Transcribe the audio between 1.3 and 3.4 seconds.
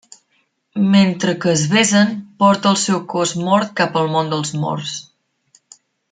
que es besen, porta el seu cos